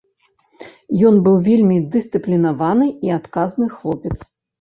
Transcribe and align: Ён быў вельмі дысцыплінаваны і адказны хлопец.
Ён 1.09 1.19
быў 1.27 1.35
вельмі 1.47 1.77
дысцыплінаваны 1.95 2.87
і 3.09 3.13
адказны 3.19 3.69
хлопец. 3.77 4.17